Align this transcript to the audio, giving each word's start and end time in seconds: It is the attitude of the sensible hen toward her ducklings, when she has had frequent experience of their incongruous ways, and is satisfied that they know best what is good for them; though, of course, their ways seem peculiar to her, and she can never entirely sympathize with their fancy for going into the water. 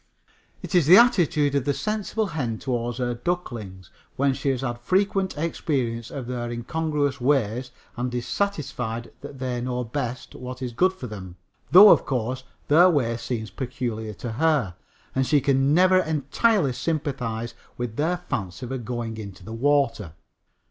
It 0.63 0.73
is 0.73 0.87
the 0.87 0.97
attitude 0.97 1.53
of 1.53 1.65
the 1.65 1.75
sensible 1.75 2.25
hen 2.33 2.57
toward 2.57 2.97
her 2.97 3.13
ducklings, 3.13 3.91
when 4.15 4.33
she 4.33 4.49
has 4.49 4.61
had 4.61 4.79
frequent 4.79 5.37
experience 5.37 6.09
of 6.09 6.25
their 6.25 6.49
incongruous 6.49 7.21
ways, 7.21 7.69
and 7.95 8.11
is 8.15 8.25
satisfied 8.27 9.11
that 9.21 9.37
they 9.37 9.61
know 9.61 9.83
best 9.83 10.33
what 10.33 10.59
is 10.59 10.71
good 10.73 10.91
for 10.93 11.05
them; 11.05 11.35
though, 11.69 11.89
of 11.89 12.07
course, 12.07 12.43
their 12.67 12.89
ways 12.89 13.21
seem 13.21 13.45
peculiar 13.55 14.15
to 14.15 14.31
her, 14.31 14.73
and 15.13 15.27
she 15.27 15.39
can 15.39 15.71
never 15.71 15.99
entirely 15.99 16.73
sympathize 16.73 17.53
with 17.77 17.95
their 17.95 18.17
fancy 18.17 18.65
for 18.65 18.79
going 18.79 19.17
into 19.17 19.45
the 19.45 19.53
water. 19.53 20.13